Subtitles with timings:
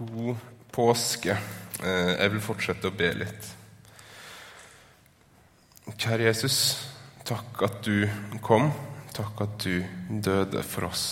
[0.00, 0.36] God
[0.70, 1.38] påske.
[1.84, 3.48] Eh, jeg vil fortsette å be litt.
[5.90, 6.56] Kjære Jesus,
[7.28, 8.08] takk at du
[8.40, 8.70] kom.
[9.12, 11.04] Takk at du døde for oss.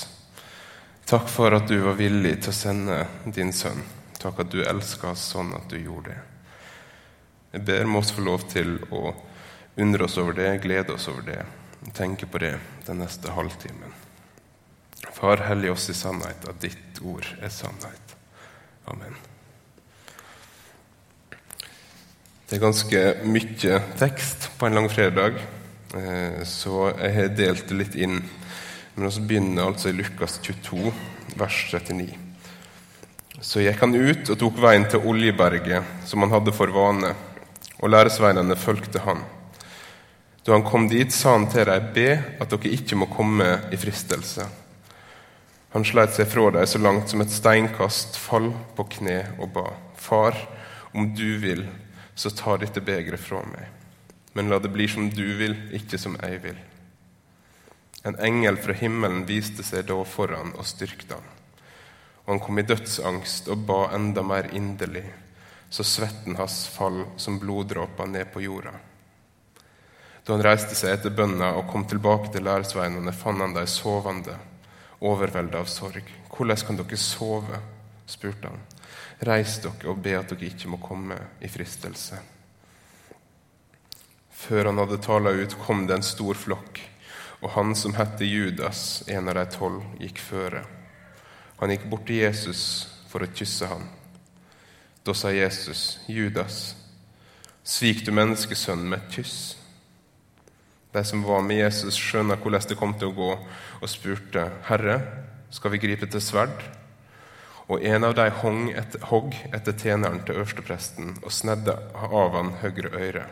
[1.08, 2.98] Takk for at du var villig til å sende
[3.28, 3.84] din sønn.
[4.22, 6.24] Takk at du elska oss sånn at du gjorde det.
[7.58, 9.12] Jeg ber om oss få lov til å
[9.76, 11.42] undre oss over det, glede oss over det,
[11.96, 12.56] tenke på det
[12.88, 13.92] den neste halvtimen.
[15.12, 18.07] Far, hellig oss i sannhet, at ditt ord er sannhet.
[18.88, 19.16] Amen.
[22.48, 25.34] Det er ganske mye tekst på en langfredag,
[25.92, 28.22] eh, så jeg har delt det litt inn.
[28.94, 30.92] Men vi begynner altså i Lukas 22,
[31.36, 32.06] vers 39.
[33.44, 37.12] Så gikk han ut og tok veien til Oljeberget, som han hadde for vane,
[37.78, 39.20] og læresveinene fulgte han.
[40.42, 42.08] Da han kom dit, sa han til dem, be
[42.40, 44.48] at dere ikke må komme i fristelse.
[45.74, 49.66] Han sleit seg fra dem så langt som et steinkast, fall på kne og ba.
[50.00, 50.36] Far,
[50.96, 51.66] om du vil,
[52.16, 53.68] så ta dette begeret fra meg.
[54.32, 56.58] Men la det bli som du vil, ikke som jeg vil.
[58.08, 61.30] En engel fra himmelen viste seg da foran og styrkte han.
[62.24, 65.04] Og han kom i dødsangst og ba enda mer inderlig,
[65.68, 68.72] så svetten hans fall som bloddråper ned på jorda.
[70.24, 74.36] Da han reiste seg etter bønna og kom tilbake til læresveinene, fant han dem sovende
[75.00, 76.04] overveldet av sorg.
[76.30, 77.60] 'Hvordan kan dere sove?'
[78.06, 78.60] spurte han.
[79.20, 82.20] 'Reis dere og be at dere ikke må komme i fristelse.'
[84.30, 86.78] Før han hadde tala ut, kom det en stor flokk,
[87.42, 90.62] og han som het Judas, en av de tolv, gikk føre.
[91.58, 93.88] Han gikk bort til Jesus for å kysse ham.
[95.04, 96.76] Da sa Jesus, 'Judas,
[97.64, 99.56] svik du menneskesønnen med et kyss?'
[100.92, 103.30] De som var med Jesus, skjønner hvordan det kom til å gå,
[103.82, 105.00] og spurte, 'Herre,
[105.50, 106.64] skal vi gripe til sverd?'
[107.68, 109.02] Og en av dem hogg etter,
[109.52, 113.26] etter tjeneren til øverstepresten og snedde av han høyre øre.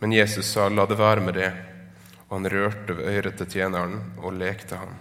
[0.00, 1.52] Men Jesus sa, 'La det være med det',
[2.28, 4.96] og han rørte ved øret til tjeneren og lekte ham.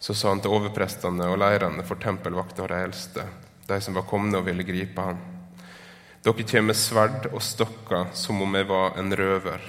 [0.00, 3.26] Så sa han til overprestene og leirene for tempelvakta og de eldste,
[3.68, 5.35] de som var komne og ville gripe ham.
[6.26, 9.60] Dere kommer med sverd og stokker som om jeg var en røver.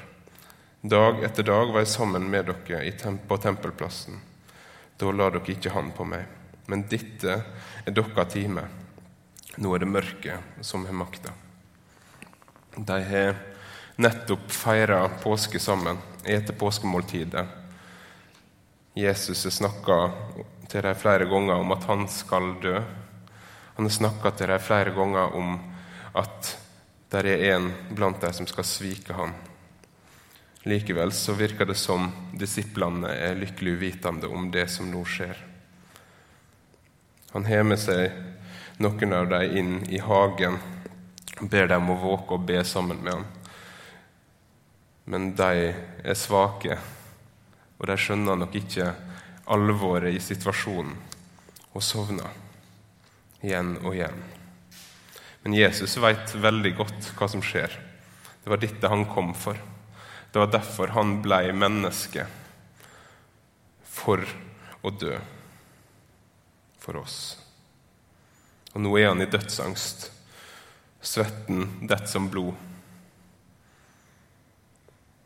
[0.81, 4.18] Dag etter dag var jeg sammen med dere på tempelplassen.
[4.97, 6.25] Da la dere ikke hånd på meg.
[6.66, 7.35] Men dette
[7.85, 8.63] er deres time.
[9.62, 11.35] Nå er det mørket som har makta.
[12.73, 13.38] De har
[14.01, 17.46] nettopp feira påske sammen, etter påskemåltidet.
[18.97, 20.01] Jesus har snakka
[20.73, 22.78] til dem flere ganger om at han skal dø.
[23.78, 25.59] Han har snakka til dem flere ganger om
[26.17, 26.53] at
[27.11, 29.31] det er en blant dem som skal svike ham.
[30.67, 35.38] Likevel så virker det som disiplene er lykkelig uvitende om det som nå skjer.
[37.31, 38.11] Han har med seg
[38.83, 40.59] noen av dem inn i hagen
[41.38, 43.25] og ber dem å våke og be sammen med ham.
[45.07, 45.72] Men de
[46.03, 46.75] er svake,
[47.78, 48.89] og de skjønner nok ikke
[49.53, 50.97] alvoret i situasjonen,
[51.72, 52.34] og sovner
[53.39, 54.37] igjen og igjen.
[55.44, 57.74] Men Jesus vet veldig godt hva som skjer.
[58.44, 59.59] Det var dette han kom for.
[60.31, 62.28] Det var derfor han blei menneske.
[63.97, 64.24] For
[64.86, 65.16] å dø
[66.80, 67.18] for oss.
[68.74, 70.12] Og nå er han i dødsangst.
[71.02, 72.53] Svetten detter som blod.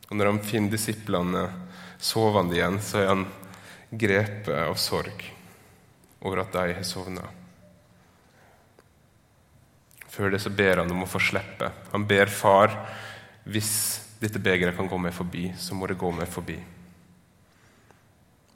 [0.08, 1.46] Og når han finner disiplene
[2.02, 3.22] sovende igjen, så er han
[3.92, 5.24] grepet av sorg
[6.22, 7.24] over at de har sovna.
[10.12, 11.70] Før det så ber han om å få slippe.
[11.94, 12.74] Han ber far
[13.48, 13.72] hvis
[14.20, 16.58] dette begeret kan gå meg forbi, så må det gå meg forbi.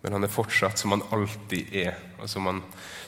[0.05, 2.61] Men han er fortsatt som han alltid er, og som han,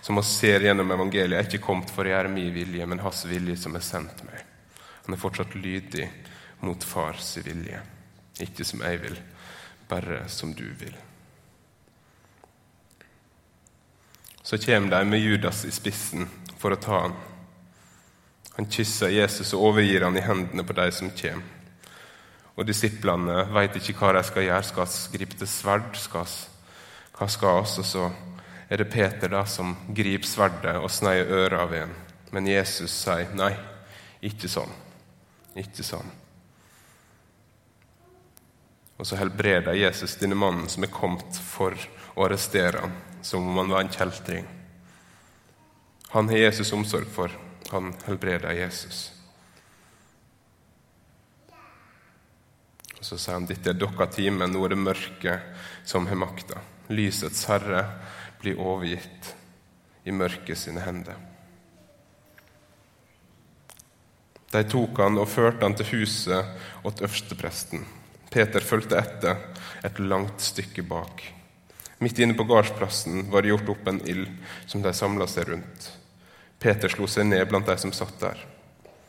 [0.03, 1.37] som han ser gjennom evangeliet.
[1.37, 4.25] Jeg er ikke kommet for å gjøre min vilje, men hans vilje som er sendt
[4.27, 4.41] meg.
[5.05, 6.09] Han er fortsatt lydig
[6.65, 7.85] mot fars vilje.
[8.43, 9.21] Ikke som jeg vil,
[9.93, 10.97] bare som du vil.
[14.43, 16.27] Så kommer de med Judas i spissen
[16.59, 17.21] for å ta han.
[18.59, 21.55] Han kysser Jesus og overgir han i hendene på de som kommer.
[22.59, 24.65] Og Disiplene vet ikke hva de skal gjøre.
[24.67, 25.93] Skal vi gripe til sverd?
[25.95, 26.27] Skal
[27.19, 27.77] hva skal oss?
[27.79, 28.09] Og så
[28.67, 31.95] er det Peter da som griper sverdet og sneier øret av en.
[32.35, 33.53] Men Jesus sier nei,
[34.27, 34.75] ikke sånn.
[35.59, 36.11] Ikke sånn.
[38.99, 41.79] Og så helbreder Jesus denne mannen som er kommet for
[42.19, 44.47] å arrestere ham, som om han var en kjeltring.
[46.11, 47.31] Han har Jesus omsorg for
[47.75, 49.09] han helbreda Jesus.
[52.99, 56.61] Og Så sier han dette er deres time, nå er det mørket som har makta.
[56.91, 57.85] Lysets herre
[58.41, 59.35] blir overgitt
[60.09, 61.17] i mørket sine hender.
[64.49, 67.85] De tok han og førte han til huset åt øverstepresten.
[68.33, 69.37] Peter fulgte etter
[69.85, 71.23] et langt stykke bak.
[72.01, 74.29] Midt inne på gardsplassen var det gjort opp en ild
[74.67, 75.89] som de samla seg rundt.
[76.59, 78.41] Peter slo seg ned blant de som satt der.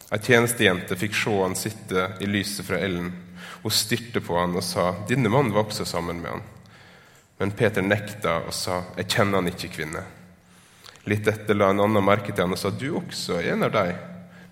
[0.09, 3.11] Ei tjenestejente fikk se han sitte i lyset fra ellen.
[3.61, 6.47] Hun styrte på han og sa, 'Denne mannen var også sammen med han.'
[7.39, 10.05] Men Peter nekta og sa, 'Jeg kjenner han ikke, kvinne.'
[11.05, 13.71] Litt etter la en annen merke til han og sa, 'Du også er en av
[13.71, 13.95] dem.'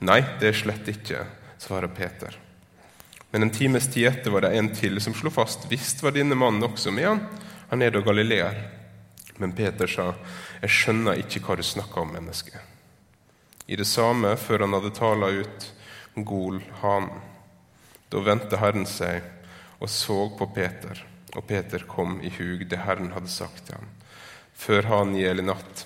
[0.02, 1.26] 'Nei, det er slett ikke',
[1.58, 2.38] svarer Peter.
[3.32, 6.36] Men en times tid etter var det en til som slo fast, 'Visst var denne
[6.36, 7.28] mannen også med han.
[7.70, 8.70] Han er da galileer.'
[9.38, 10.14] Men Peter sa,
[10.62, 12.67] 'Jeg skjønner ikke hva du snakker om, menneske.'
[13.68, 15.72] I det samme, før han hadde tala ut,
[16.16, 17.10] gol han.
[18.08, 19.26] Da vendte Herren seg
[19.78, 21.04] og så på Peter,
[21.36, 23.90] og Peter kom i hug det Herren hadde sagt til ham.
[24.58, 25.84] Før han gjeld i natt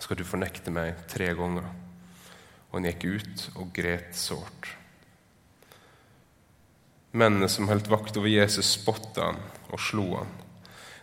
[0.00, 1.66] skal du fornekte meg tre ganger.
[2.70, 4.70] Og han gikk ut og gret sårt.
[7.14, 10.32] Mennene som holdt vakt over Jesus, spotta han og slo han.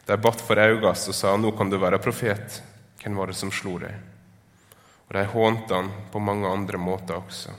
[0.08, 2.62] De batt for øynene og sa, 'Nå kan du være profet.'
[3.02, 4.11] Hvem var det som slo deg?
[5.12, 7.52] Og de hånte han på mange andre måter også.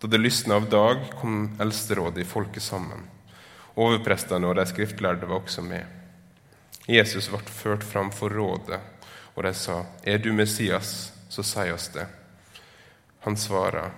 [0.00, 3.02] Da det lysna av dag, kom eldsterådet i folket sammen.
[3.76, 5.84] Overprestene og de skriftlærde var også med.
[6.88, 8.80] Jesus ble ført fram for rådet,
[9.36, 12.08] og de sa, 'Er du Messias, så si oss det.'
[13.20, 13.90] Han svarer,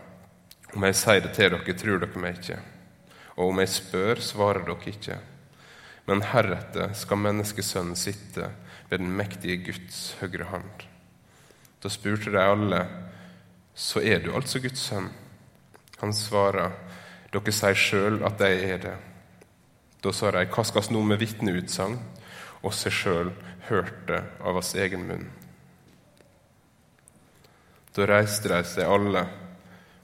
[0.75, 2.59] 'Om jeg sier det til dere, tror dere meg ikke.'
[3.37, 5.21] 'Og om jeg spør, svarer dere ikke.'
[6.07, 8.51] Men heretter skal menneskesønnen sitte
[8.91, 10.96] ved den mektige Guds høyre hånd.
[11.83, 12.87] Da spurte de alle,
[13.75, 15.13] 'Så er du altså Guds sønn?'
[16.01, 16.73] Han svarer,
[17.33, 18.99] 'Dere sier sjøl at jeg er det.'
[20.03, 21.99] Da sa de, 'Hva skal vi nå med vitneutsagn?'
[22.63, 23.33] Og seg sjøl
[23.69, 25.31] hørte av hans egen munn.
[27.95, 29.23] Da reiste de seg alle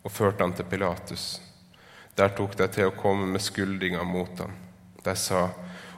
[0.02, 1.40] og førte han til Pilatus.
[2.16, 4.52] Der tok de til å komme med skyldinga mot ham.
[5.04, 5.48] De sa,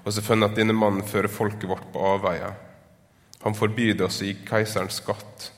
[0.05, 2.55] og så funnet at denne mannen fører folket vårt på avveier.
[3.45, 5.51] Han forbyr oss å gi keiseren skatt,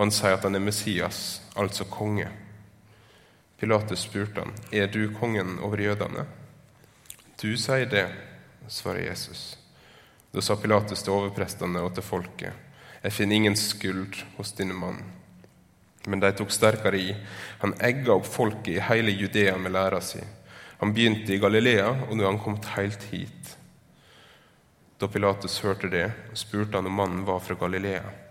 [0.00, 2.24] og han sier at han er Messias, altså konge.
[3.60, 6.22] Pilatus spurte han, er du kongen over jødene?
[7.36, 8.06] Du sier det,
[8.64, 9.58] svarer Jesus.
[10.32, 12.54] Da sa Pilatus til overprestene og til folket,
[13.02, 15.04] jeg finner ingen skyld hos denne mannen.
[16.08, 17.12] Men de tok sterkere i.
[17.60, 20.24] Han egga opp folket i hele Judea med læra si.
[20.80, 23.52] Han begynte i Galilea, og nå er han kommet helt hit.
[24.96, 28.29] Da Pilatus hørte det, spurte han om mannen var fra Galilea.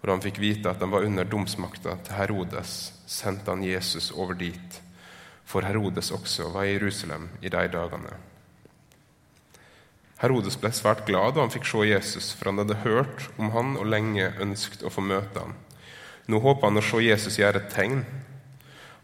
[0.00, 4.10] Og da han fikk vite at han var under domsmakta til Herodes, sendte han Jesus
[4.16, 4.80] over dit,
[5.44, 8.16] for Herodes også var i Jerusalem i de dagene.
[10.20, 13.76] Herodes ble svært glad da han fikk se Jesus, for han hadde hørt om han
[13.80, 15.54] og lenge ønsket å få møte han.
[16.28, 18.04] Nå håpa han å se Jesus gjøre et tegn.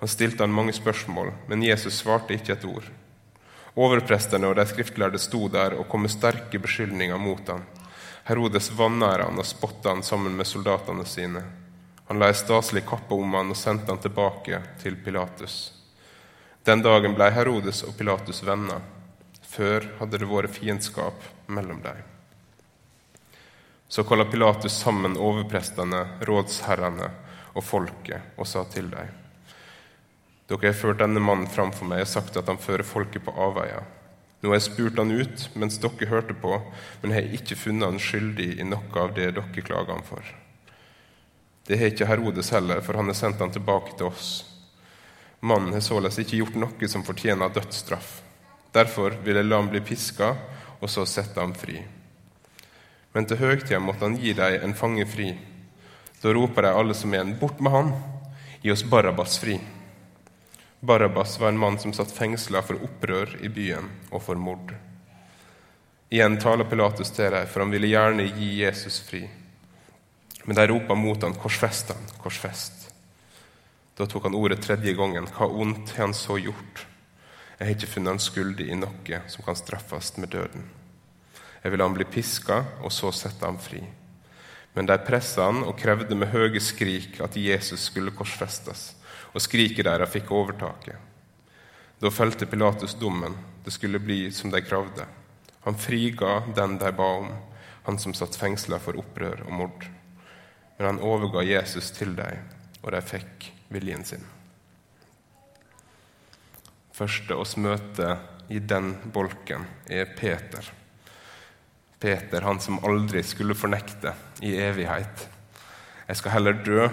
[0.00, 2.84] Han stilte han mange spørsmål, men Jesus svarte ikke et ord.
[3.76, 7.64] Overprestene og de skriftlærde sto der og kom med sterke beskyldninger mot ham.
[8.26, 11.44] Herodes vanæra han og spotta han sammen med soldatene sine.
[12.08, 15.55] Han la ei staselig kappe om han og sendte han tilbake til Pilatus.
[16.67, 18.82] Den dagen ble Herodes og Pilatus venner.
[19.46, 22.02] Før hadde det vært fiendskap mellom dem.
[23.88, 27.12] Så kalte Pilatus sammen overprestene, rådsherrene
[27.55, 29.12] og folket og sa til dem.:
[30.51, 33.34] Dere har ført denne mannen fram for meg og sagt at han fører folket på
[33.46, 33.86] avveier.
[34.40, 36.58] Nå har jeg spurt han ut mens dere hørte på,
[37.02, 40.34] men jeg har ikke funnet han skyldig i noe av det dere klager han for.
[41.66, 44.28] Det har ikke Herodes heller, for han har sendt han tilbake til oss.
[45.40, 48.20] Mannen har således ikke gjort noe som fortjener dødsstraff.
[48.76, 50.34] Derfor vil jeg la ham bli piska,
[50.78, 51.81] og så sette ham fri.
[53.16, 55.31] Men til høgtida måtte han gi dem en fange fri.
[56.20, 57.93] Da roper de alle som en, bort med han,
[58.62, 59.56] gi oss Barabas fri.
[60.81, 64.75] Barabas var en mann som satt fengsla for opprør i byen og for mord.
[66.13, 69.25] Igjen taler Pilatus til dem, for han ville gjerne gi Jesus fri.
[70.45, 72.85] Men de ropa mot han, korsfest han, korsfest.
[73.97, 75.27] Da tok han ordet tredje gangen.
[75.35, 76.85] Hva ondt har han så gjort?
[77.56, 80.69] Jeg har ikke funnet han skyldig i noe som kan straffes med døden.
[81.63, 83.81] Jeg ville han bli piska, og så sette ham fri.
[84.77, 88.93] Men de pressa han og krevde med høye skrik at Jesus skulle korsfestes,
[89.36, 90.96] og skriket deres fikk overtaket.
[92.00, 93.36] Da fulgte Pilatus dommen.
[93.64, 95.05] Det skulle bli som de kravde.
[95.66, 97.28] Han friga den de ba om,
[97.84, 99.90] han som satt fengsla for opprør og mord.
[100.78, 102.48] Men han overga Jesus til dem,
[102.82, 104.24] og de fikk viljen sin
[106.96, 108.16] første oss møter
[108.48, 110.64] i den bolken, er Peter.
[112.00, 114.14] Peter, han som aldri skulle fornekte
[114.44, 115.26] i evighet.
[116.06, 116.86] Jeg skal heller dø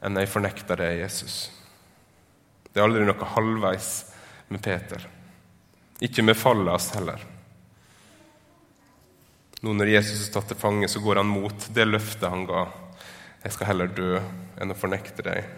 [0.00, 1.50] enn jeg fornekter deg, Jesus.
[2.70, 3.90] Det er aldri noe halvveis
[4.48, 5.06] med Peter.
[6.00, 7.22] Ikke med Fallas heller.
[9.60, 12.64] Nå når Jesus er tatt til fange, så går han mot det løftet han ga.
[13.42, 14.14] Jeg skal heller dø
[14.60, 15.48] enn å fornekte deg.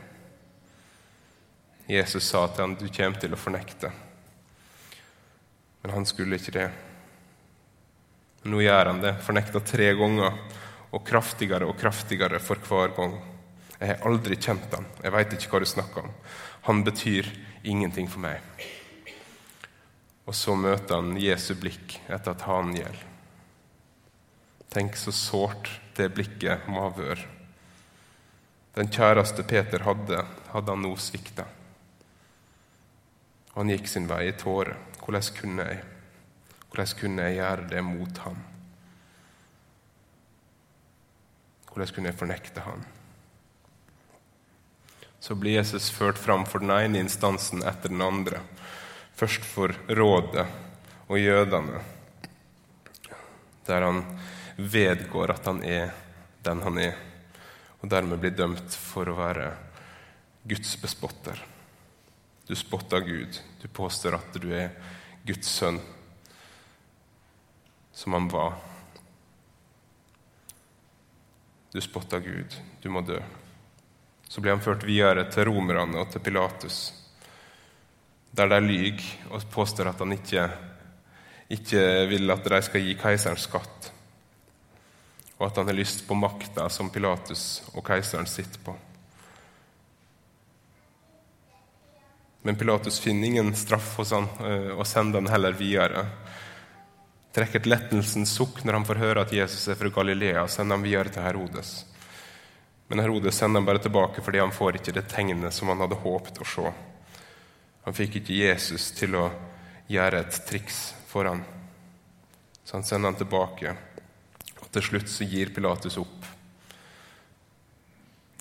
[1.90, 3.92] Jesus sa til ham, du kommer til å fornekte.
[5.82, 6.68] Men han skulle ikke det.
[8.50, 10.38] Nå gjør han det, fornekta tre ganger,
[10.92, 13.14] og kraftigere og kraftigere for hver gang.
[13.82, 14.84] Jeg har aldri kjent han.
[15.02, 16.12] Jeg veit ikke hva du snakker om.
[16.68, 17.26] Han betyr
[17.66, 18.44] ingenting for meg.
[20.22, 23.08] Og så møter han Jesu blikk etter at hanen gjelder.
[24.70, 25.66] Tenk så sårt
[25.98, 27.26] det blikket må ha vært.
[28.72, 30.22] Den kjæreste Peter hadde,
[30.54, 31.44] hadde han nå svikta.
[33.58, 34.78] Han gikk sin vei i tårer.
[35.02, 35.82] Hvordan kunne jeg?
[36.70, 38.40] Hvordan kunne jeg gjøre det mot ham?
[41.68, 42.86] Hvordan kunne jeg fornekte ham?
[45.22, 48.40] Så blir Jesus ført fram for den ene instansen etter den andre.
[49.14, 50.42] Først for rådet
[51.06, 51.78] og jødene,
[53.68, 54.00] der han
[54.56, 55.92] vedgår at han er
[56.42, 56.96] den han er,
[57.78, 59.44] og dermed blir dømt for å være
[60.42, 61.38] Guds bespotter.
[62.48, 64.74] Du spotter Gud, du påstår at du er
[65.22, 65.78] Guds sønn
[67.94, 68.58] som han var.
[71.70, 73.20] Du spotter Gud, du må dø.
[74.32, 76.76] Så blir han ført videre til romerne og til Pilatus,
[78.32, 80.46] der de lyver og påstår at han ikke,
[81.52, 83.90] ikke vil at de skal gi keiseren skatt,
[85.36, 88.76] og at han har lyst på makta som Pilatus og keiseren sitter på.
[92.48, 96.08] Men Pilatus finner ingen straff hos han eh, og sender han heller videre
[97.32, 100.76] trekker et lettelsens sukk når han får høre at Jesus er fra Galilea, og sender
[100.76, 101.70] han videre til Herodes.
[102.92, 105.96] Men Herodes sender ham bare tilbake fordi han får ikke det tegnet som han hadde
[106.02, 106.72] håpet å se.
[107.86, 109.30] Han fikk ikke Jesus til å
[109.88, 111.40] gjøre et triks for ham.
[112.60, 113.72] Så han sender han tilbake,
[114.60, 116.28] og til slutt så gir Pilatus opp.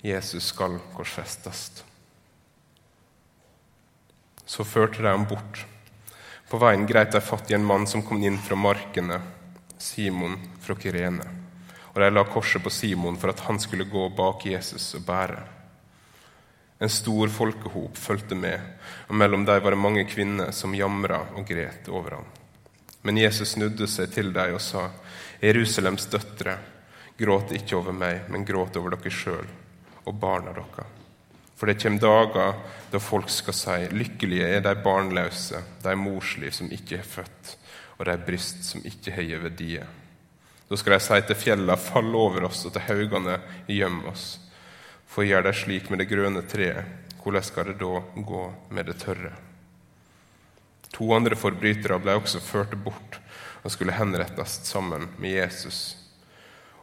[0.03, 1.85] Jesus skal korsfestes.
[4.43, 5.63] Så førte de ham bort
[6.51, 9.23] på veien greit de fatt i en mann som kom inn fra markene,
[9.79, 11.40] Simon fra Kyrene.
[11.91, 15.41] Og de la korset på Simon for at han skulle gå bak Jesus og bære.
[16.81, 18.59] En stor folkehop fulgte med,
[19.07, 22.29] og mellom dem var det mange kvinner som jamra og gret over ham.
[23.05, 24.87] Men Jesus snudde seg til dem og sa,
[25.41, 26.57] Jerusalems døtre,
[27.17, 29.47] gråt ikke over meg, men gråt over dere sjøl
[30.05, 30.97] og barna deres.
[31.61, 32.53] For det kommer dager
[32.89, 37.57] da folk skal si lykkelige er de barnløse, de morsliv som ikke er født,
[37.99, 39.83] og de bryst som ikke har gitt die.
[40.71, 43.33] Da skal de si til fjella, fall over oss, og til haugene,
[43.67, 44.37] gjem oss.
[45.11, 48.95] For gjør de slik med det grønne treet, hvordan skal det da gå med det
[49.01, 49.33] tørre?
[50.95, 53.17] To andre forbrytere ble også ført bort
[53.65, 55.81] og skulle henrettes sammen med Jesus.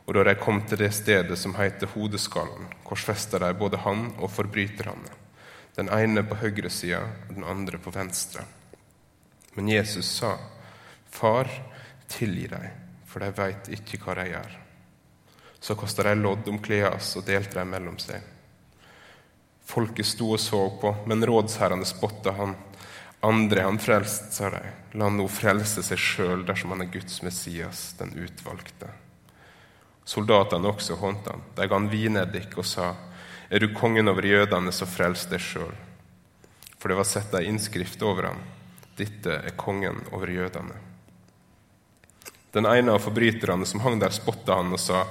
[0.05, 4.29] Og da de kom til det stedet som heter Hodeskallen, korsfesta de både han og
[4.35, 5.15] forbryterne,
[5.81, 8.45] den ene på høyre side og den andre på venstre.
[9.57, 10.35] Men Jesus sa,
[11.09, 11.49] Far,
[12.13, 12.69] tilgi dem,
[13.09, 14.57] for de veit ikke hva de gjør.
[15.61, 18.23] Så kasta de lodd om klærne og delte dem mellom seg.
[19.69, 22.55] Folket sto og så på, men rådsherrene spotta han.
[23.21, 24.63] Andre han frelst, sa de.
[24.95, 28.93] La han nå frelse seg sjøl dersom han er Guds Messias, den utvalgte.
[30.09, 31.45] Soldatene også håndte han.
[31.57, 32.95] De ga han vineddik og sa,
[33.51, 35.75] Er du kongen over jødene, så frels deg sjøl.
[36.79, 38.43] For det var sett ei innskrift over ham.
[38.97, 40.88] Dette er kongen over jødene.
[42.53, 45.05] Den ene av forbryterne som hang der, spotta han og sa,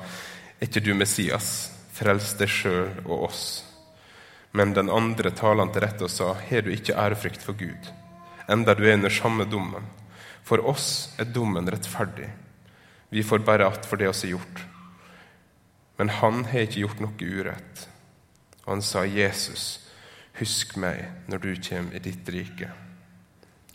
[0.57, 1.71] Er ikke du Messias?
[1.93, 3.43] Frels deg sjøl og oss.
[4.51, 7.91] Men den andre talte han til rette og sa, Har du ikke ærefrykt for Gud,
[8.49, 9.85] enda du er under samme dommen?
[10.47, 12.29] For oss er dommen rettferdig.
[13.09, 14.65] Vi får bare att for det oss er gjort.
[15.97, 17.87] Men han har ikke gjort noe urett.
[18.65, 19.79] Og han sa, 'Jesus,
[20.39, 22.71] husk meg når du kommer i ditt rike.'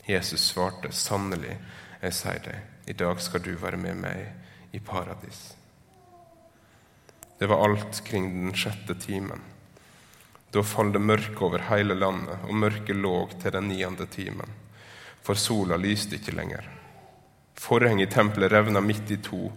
[0.06, 1.56] Jesus svarte, 'Sannelig,
[2.02, 5.54] jeg sier deg, i dag skal du være med meg i paradis.'
[7.38, 9.40] Det var alt kring den sjette timen.
[10.52, 14.52] Da falt det mørke over hele landet, og mørket lå til den niende timen.
[15.24, 16.68] For sola lyste ikke lenger.
[17.58, 19.48] Forhenget i tempelet revna midt i to,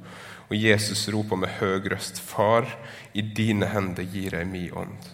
[0.48, 2.66] og Jesus roper med høy røst, Far,
[3.14, 5.12] i dine hender gir jeg mi ånd.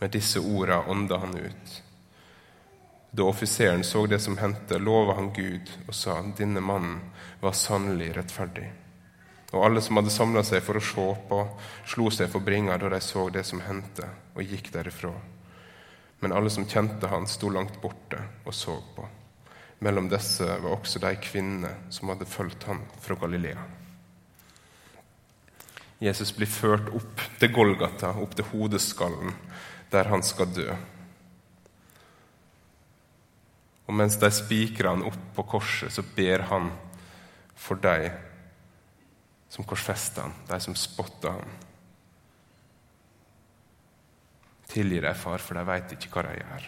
[0.00, 1.82] Med disse orda ånda han ut.
[3.12, 7.00] Da offiseren så det som hendte, lova han Gud og sa, Denne mannen
[7.40, 8.66] var sannelig rettferdig.
[9.54, 11.40] Og alle som hadde samla seg for å se på,
[11.86, 15.12] slo seg for bringa da de så det som hendte, og gikk derifra.
[16.20, 19.06] Men alle som kjente han, sto langt borte og så på.
[19.84, 23.64] Mellom disse var også de kvinnene som hadde fulgt han fra Galilea.
[26.00, 29.32] Jesus blir ført opp til Golgata, opp til hodeskallen,
[29.92, 30.68] der han skal dø.
[33.86, 36.72] Og mens de spikrer han opp på korset, så ber han
[37.56, 38.10] for de
[39.48, 41.54] som korsfester han, de som spotter han.
[44.66, 46.66] Tilgi dem, far, for de veit ikke hva de gjør.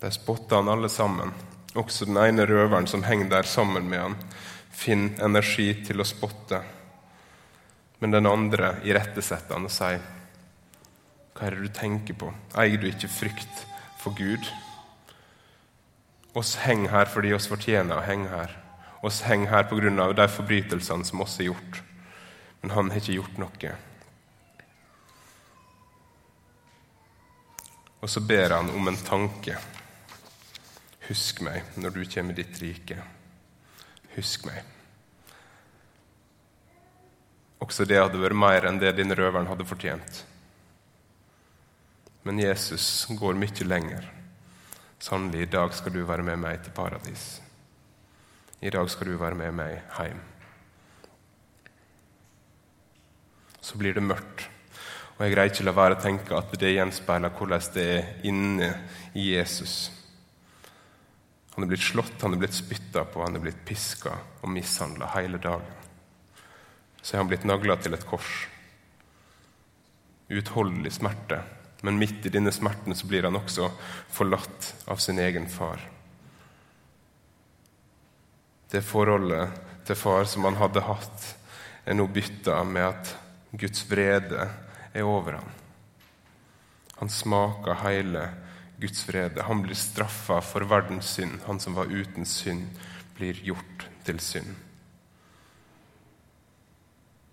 [0.00, 1.32] De spotter han alle sammen,
[1.74, 4.16] også den ene røveren som henger der sammen med han,
[4.70, 6.62] finner energi til å spotte.
[8.00, 10.00] Men den andre irettesetter han og sier,
[11.34, 12.32] 'Hva er det du tenker på?
[12.54, 13.66] Eier du ikke frykt
[13.98, 14.69] for Gud?'
[16.32, 18.56] Oss henger her fordi oss fortjener å henge her.
[19.02, 20.12] Oss henger her pga.
[20.12, 21.82] de forbrytelsene som oss har gjort.
[22.60, 23.76] Men han har ikke gjort noe.
[28.00, 29.56] Og så ber han om en tanke.
[31.08, 33.02] Husk meg når du kommer i ditt rike.
[34.14, 34.62] Husk meg.
[37.60, 40.24] Også det hadde vært mer enn det din røveren hadde fortjent.
[42.24, 44.19] Men Jesus går mye lenger.
[45.00, 47.40] Sannelig, i dag skal du være med meg til paradis.
[48.60, 50.20] I dag skal du være med meg hjem.
[53.60, 54.46] Så blir det mørkt,
[55.16, 58.70] og jeg greier ikke la være å tenke at det gjenspeiler hvordan det er inne
[59.16, 59.90] i Jesus.
[61.56, 65.12] Han er blitt slått, han er blitt spytta på, han er blitt piska og mishandla
[65.16, 65.80] hele dagen
[67.02, 68.30] så er han blitt nagla til et kors.
[70.30, 71.40] Uutholdelig smerte,
[71.82, 73.70] men midt i denne smerten så blir han også
[74.12, 75.82] forlatt av sin egen far.
[78.70, 79.56] Det forholdet
[79.88, 81.24] til far som han hadde hatt,
[81.84, 83.14] er nå bytta med at
[83.58, 84.46] Guds vrede
[84.92, 85.50] er over ham.
[87.00, 88.28] Han smaker hele
[88.80, 89.42] Guds vrede.
[89.42, 91.40] Han blir straffa for verdens synd.
[91.46, 92.68] Han som var uten synd,
[93.16, 94.54] blir gjort til synd.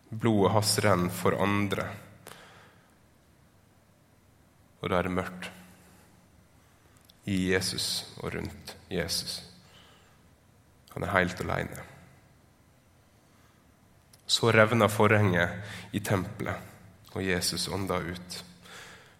[0.09, 1.89] Blodet hans renner for andre.
[4.81, 5.51] Og da er det mørkt
[7.27, 9.41] i Jesus og rundt Jesus.
[10.95, 11.83] Han er helt alene.
[14.27, 16.55] Så revna forhenget i tempelet,
[17.13, 18.43] og Jesus ånda ut.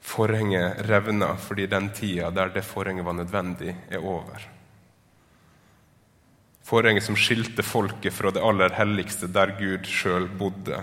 [0.03, 4.47] Forhenget revna fordi den tida der det forhenget var nødvendig, er over.
[6.63, 10.81] Forhenget som skilte folket fra det aller helligste, der Gud sjøl bodde,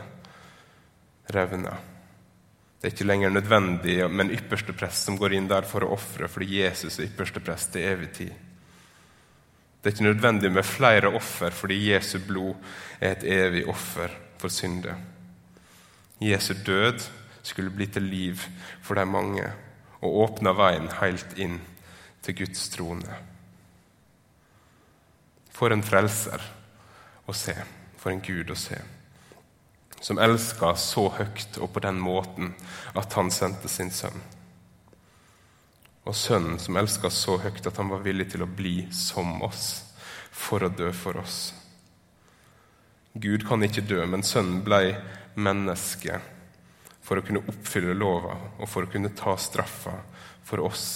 [1.34, 1.76] revna.
[2.84, 5.94] Det er ikke lenger nødvendig med en ypperste prest som går inn der for å
[5.94, 8.32] ofre, fordi Jesus er ypperste prest til evig tid.
[9.80, 12.58] Det er ikke nødvendig med flere offer, fordi Jesu blod
[13.00, 14.98] er et evig offer for synder.
[16.20, 17.06] Jesu død
[17.40, 18.44] skulle bli til liv
[18.82, 19.46] for de mange
[20.02, 21.56] og åpna veien helt inn
[22.20, 23.16] til Guds trone.
[25.56, 26.44] For en frelser
[27.24, 27.56] å se.
[27.96, 28.76] For en Gud å se.
[30.04, 32.52] Som elska så høyt og på den måten
[32.92, 34.18] at han sendte sin sønn.
[36.04, 39.68] Og sønnen som elska så høyt at han var villig til å bli som oss
[40.28, 41.54] for å dø for oss.
[43.14, 44.92] Gud kan ikke dø, men sønnen blei
[45.40, 46.18] menneske
[47.04, 49.96] for å kunne oppfylle lova og for å kunne ta straffa
[50.44, 50.88] for oss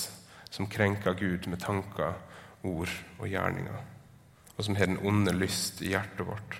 [0.51, 2.19] som krenker Gud med tanker,
[2.67, 3.87] ord og gjerninger
[4.59, 6.59] og som har den onde lyst i hjertet vårt.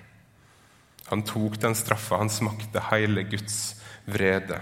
[1.09, 4.61] Han tok den straffa, han smakte hele Guds vrede.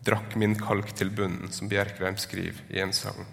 [0.00, 3.26] Drakk min kalk til bunnen, som Bjerkreim skriver i en sang.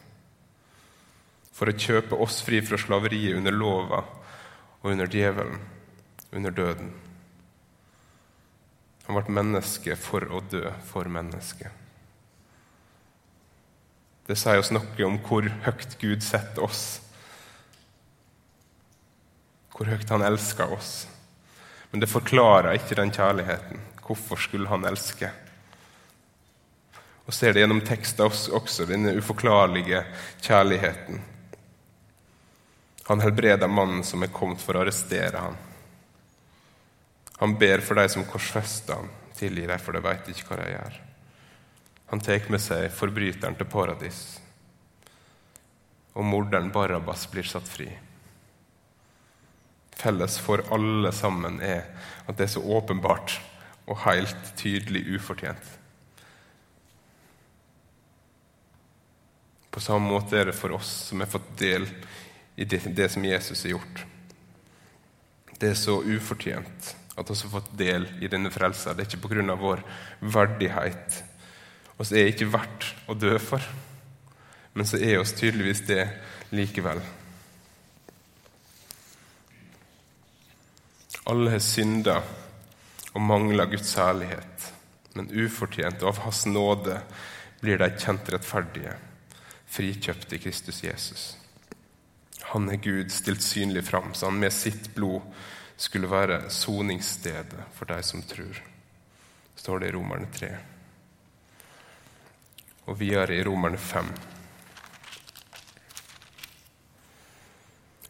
[1.56, 4.04] For å kjøpe oss fri fra slaveriet under lova
[4.82, 5.64] og under djevelen,
[6.36, 6.94] under døden.
[9.08, 11.72] Han ble menneske for å dø for mennesket.
[14.28, 16.88] Det sier oss noe om hvor høyt Gud setter oss
[19.78, 21.06] hvor høyt han elsker oss.
[21.92, 23.84] Men det forklarer ikke den kjærligheten.
[24.08, 25.30] Hvorfor skulle han elske?
[27.28, 30.04] Og ser det gjennom teksten også, denne uforklarlige
[30.40, 31.20] kjærligheten.
[33.08, 35.58] Han helbreder mannen som er kommet for å arrestere ham.
[37.38, 40.72] Han ber for de som korsfester ham, tilgi dem, for de veit ikke hva de
[40.72, 40.98] gjør.
[42.12, 44.22] Han tar med seg forbryteren til paradis,
[46.16, 47.90] og morderen Barabas blir satt fri.
[49.98, 51.88] Felles for alle sammen er
[52.28, 53.40] at det er så åpenbart
[53.88, 55.74] og helt tydelig ufortjent.
[59.72, 61.88] På samme måte er det for oss som har fått del
[62.58, 64.06] i det, det som Jesus har gjort.
[65.58, 68.94] Det er så ufortjent at vi har fått del i denne frelsa.
[68.94, 69.56] Det er ikke pga.
[69.58, 69.84] vår
[70.22, 71.24] verdighet.
[71.98, 73.62] Vi er ikke verdt å dø for,
[74.74, 76.04] men så er oss tydeligvis det
[76.54, 77.02] likevel.
[81.28, 82.22] Alle har synda
[83.12, 84.70] og mangler Guds herlighet,
[85.18, 87.02] men ufortjent og av Hans nåde
[87.60, 88.94] blir de kjent rettferdige,
[89.68, 91.26] frikjøpt i Kristus Jesus.
[92.54, 95.26] Han er Gud stilt synlig fram, så han med sitt blod
[95.76, 98.64] skulle være soningsstedet for de som tror.
[99.56, 100.56] står det i Romerne 3.
[102.88, 104.14] Og videre i Romerne 5.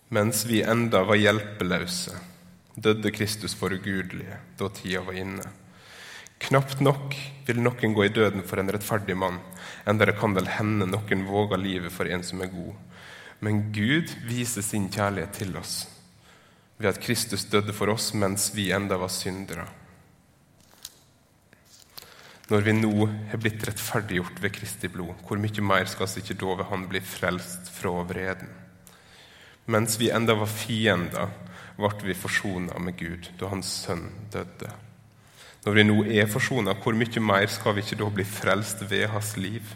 [0.10, 2.20] Mens vi enda var hjelpeløse,
[2.78, 5.46] døde Kristus for ugudelige da tida var inne.
[6.38, 7.16] Knapt nok
[7.48, 9.40] vil noen gå i døden for en rettferdig mann,
[9.90, 12.76] enda det kan vel hende noen våger livet for en som er god.
[13.42, 15.88] Men Gud viser sin kjærlighet til oss
[16.78, 19.66] ved at Kristus døde for oss mens vi enda var syndere.
[22.48, 22.94] Når vi nå
[23.32, 26.86] har blitt rettferdiggjort ved Kristi blod, hvor mye mer skal vi ikke da ved Han
[26.88, 28.54] bli frelst fra vreden?
[29.68, 31.34] Mens vi enda var fiender,
[31.78, 34.72] ble vi forsona med Gud da Hans sønn døde.
[35.66, 39.10] Når vi nå er forsona, hvor mye mer skal vi ikke da bli frelst ved
[39.12, 39.74] hans liv?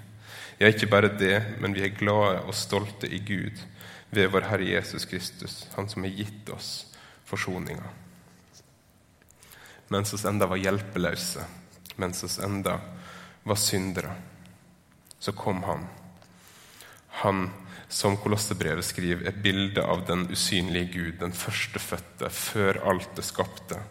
[0.60, 3.60] Ja, ikke bare det, men vi er glade og stolte i Gud
[4.12, 6.88] ved vår Herre Jesus Kristus, Han som har gitt oss
[7.28, 7.90] forsoninga.
[9.92, 11.44] Mens oss enda var hjelpeløse,
[12.00, 12.78] mens oss enda
[13.44, 14.16] var syndere,
[15.20, 15.88] så kom Han.
[17.24, 17.50] Han
[17.92, 23.82] som Kolossebrevet skriver, er bildet av den usynlige Gud, den førstefødte, før alt det skapte.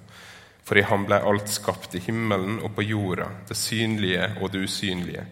[0.65, 4.65] For i ham ble alt skapt, i himmelen og på jorda, det synlige og det
[4.69, 5.25] usynlige.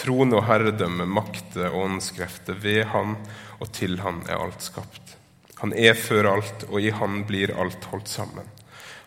[0.00, 2.56] Trone og herredømme, makter og åndskrefter.
[2.62, 3.14] Ved han
[3.60, 5.16] og til han er alt skapt.
[5.60, 8.48] Han er før alt, og i han blir alt holdt sammen.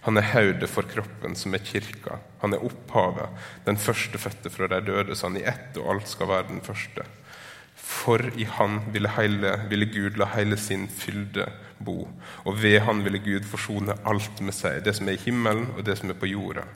[0.05, 2.21] Han er hodet for kroppen, som er kirka.
[2.41, 6.29] Han er opphavet, den førstefødte fra de døde, så han i ett og alt skal
[6.31, 7.03] være den første.
[7.89, 11.47] For i Han ville, heile, ville, Gud la hele sin fylde
[11.81, 12.03] bo,
[12.45, 15.81] og ved Han ville Gud forsone alt med seg, det som er i himmelen og
[15.87, 16.67] det som er på jorda,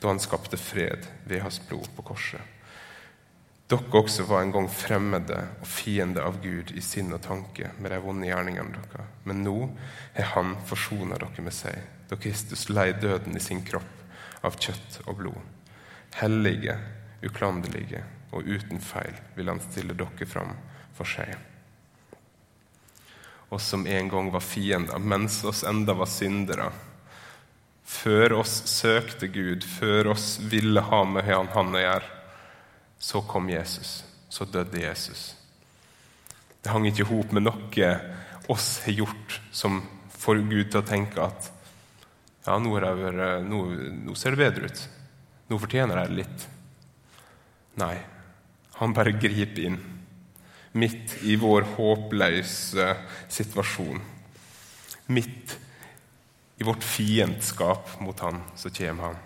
[0.00, 2.56] da Han skapte fred ved Hans blod på korset.
[3.70, 7.92] Dere også var en gang fremmede og fiende av Gud i sinn og tanke med
[7.94, 9.10] de vonde gjerningene deres.
[9.26, 9.56] Men nå
[10.14, 15.02] har Han forsona dere med seg, da Kristus lei døden i sin kropp av kjøtt
[15.06, 15.42] og blod.
[16.18, 16.78] Hellige,
[17.26, 20.52] uklanderlige og uten feil vil han stille dere fram
[20.96, 21.34] for seg.
[23.50, 26.68] Oss som en gang var fiender, mens oss enda var syndere.
[27.82, 32.16] Før oss søkte Gud, før oss ville ha med han, han å gjøre,
[33.00, 34.04] så kom Jesus.
[34.30, 35.32] Så døde Jesus.
[36.62, 37.90] Det hang ikke i hop med noe
[38.50, 39.80] oss har gjort som
[40.20, 41.50] får Gud til å tenke at
[42.46, 43.60] ja, nå, vært, nå,
[44.06, 44.80] nå ser det bedre ut.
[45.50, 46.46] Nå fortjener jeg det litt.
[47.80, 47.94] Nei,
[48.80, 49.80] han bare griper inn
[50.72, 52.86] midt i vår håpløse
[53.28, 53.98] situasjon.
[55.10, 55.56] Midt
[56.60, 59.18] i vårt fiendskap mot han, så kommer han.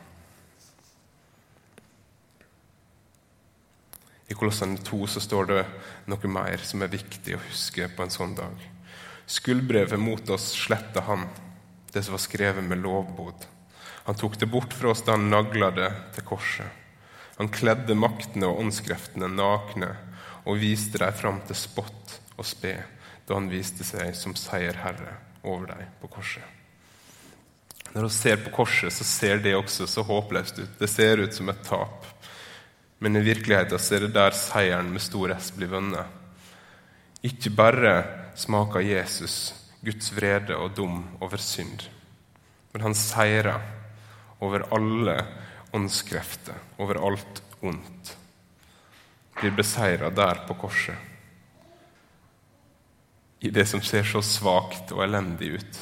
[4.29, 5.64] I Kolossene 2 så står det
[6.09, 8.55] noe mer som er viktig å huske på en sånn dag.
[9.29, 11.27] Skuldbrevet mot oss sletta han,
[11.93, 13.45] det som var skrevet med lovbod.
[14.09, 16.84] Han tok det bort fra oss da han nagla det til korset.
[17.38, 19.90] Han kledde maktene og åndskreftene nakne
[20.44, 22.77] og viste dem fram til spott og spe
[23.25, 26.44] da han viste seg som seierherre over dem på korset.
[27.94, 30.79] Når vi ser på korset, så ser det også så håpløst ut.
[30.81, 32.07] Det ser ut som et tap.
[32.99, 36.07] Men i virkeligheten er det der seieren med stor S blir vunnet.
[37.25, 37.94] Ikke bare
[38.37, 41.87] smaker Jesus Guds vrede og dom over synd,
[42.73, 43.61] men han seirer
[44.42, 45.18] over alle
[45.74, 48.16] åndskrefter over alt ondt
[49.34, 50.96] blir beseira der på korset.
[53.40, 55.80] I det som ser så svakt og elendig ut.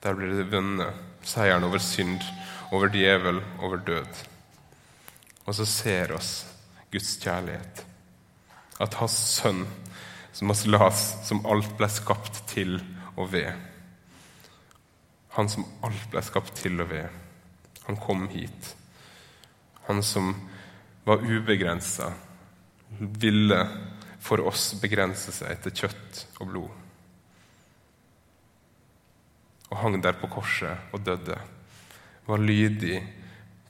[0.00, 2.22] Der blir det vunnet seieren over synd,
[2.72, 4.22] over djevel, over død.
[5.44, 6.46] Og så ser oss
[6.92, 7.84] Guds kjærlighet.
[8.80, 9.66] At Hans sønn,
[10.32, 12.78] som oss las, som alt ble skapt til
[13.14, 13.52] og ved
[15.34, 17.23] Han som alt ble skapt til og ved
[17.86, 18.76] han kom hit.
[19.86, 20.34] Han som
[21.04, 22.12] var ubegrensa,
[22.98, 23.60] ville
[24.24, 26.80] for oss begrense seg til kjøtt og blod.
[29.68, 31.36] Og hang der på korset og døde.
[32.24, 33.02] Var lydig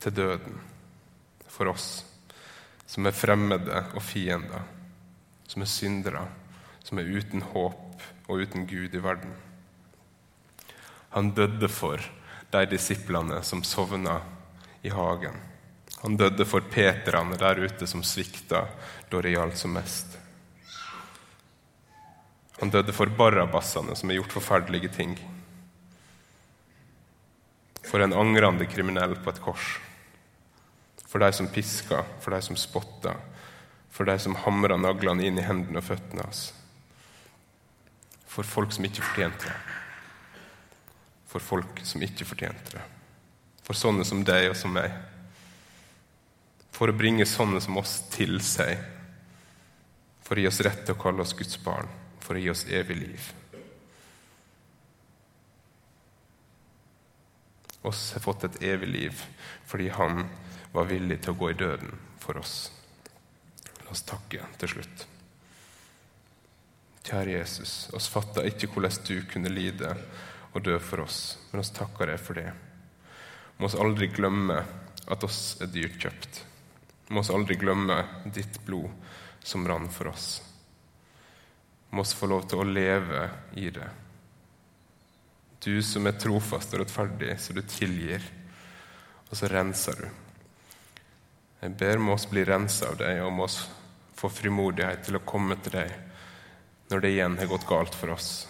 [0.03, 0.61] til døden
[1.49, 2.05] for oss
[2.87, 4.63] som er fremmede og fiender,
[5.49, 6.27] som er syndere,
[6.85, 9.33] som er uten håp og uten Gud i verden.
[11.15, 12.03] Han døde for
[12.55, 14.21] de disiplene som sovna
[14.83, 15.35] i hagen.
[16.03, 18.67] Han døde for peterne der ute som svikta
[19.11, 20.19] da det gjaldt som mest.
[22.61, 25.17] Han døde for barrabassene som har gjort forferdelige ting.
[27.85, 29.75] For en angrende kriminell på et kors.
[31.09, 33.17] For de som piska, for de som spotta,
[33.91, 36.49] for de som hamra naglene inn i hendene og føttene hans.
[38.31, 39.84] For folk som ikke fortjente det.
[41.35, 42.83] For folk som ikke fortjente det.
[43.67, 44.93] For sånne som deg og som meg.
[46.71, 48.79] For å bringe sånne som oss til seg.
[50.23, 51.91] For å gi oss rett til å kalle oss Guds barn.
[52.23, 53.33] For å gi oss evig liv.
[57.85, 59.25] Oss har fått et evig liv
[59.67, 60.23] fordi Han
[60.73, 62.71] var villig til å gå i døden for oss.
[63.83, 65.05] La oss takke til slutt.
[67.05, 69.91] Kjære Jesus, oss fatter ikke hvordan du kunne lide
[70.55, 72.49] og dø for oss, men oss takker deg for det.
[73.59, 74.61] Må oss aldri glemme
[75.11, 76.41] at oss er dyrt kjøpt.
[77.11, 78.91] Må oss aldri glemme ditt blod
[79.45, 80.39] som rann for oss.
[81.91, 83.27] Må oss få lov til å leve
[83.61, 83.91] i det.
[85.65, 88.25] Du som er trofast og rettferdig, så du tilgir,
[89.31, 90.09] og så renser du.
[91.65, 93.63] Jeg ber må oss bli rensa av deg, og må oss
[94.15, 95.95] få frimodighet til å komme til deg
[96.91, 98.45] når det igjen har gått galt for oss.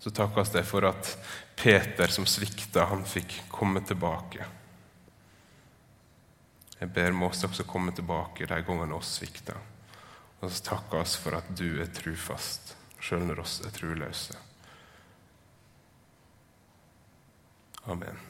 [0.00, 1.10] Så takkes det for at
[1.56, 4.46] Peter, som svikta, han fikk komme tilbake.
[6.80, 9.58] Jeg ber om oss også komme tilbake de gangene oss svikta.
[10.40, 14.38] Og så takker oss for at du er trufast, sjøl når oss er truløse.
[17.92, 18.29] Amen.